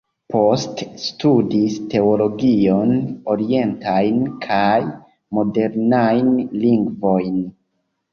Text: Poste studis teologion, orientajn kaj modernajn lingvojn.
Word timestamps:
Poste 0.33 0.85
studis 1.01 1.73
teologion, 1.91 2.93
orientajn 3.33 4.17
kaj 4.47 4.71
modernajn 5.41 6.33
lingvojn. 6.65 7.37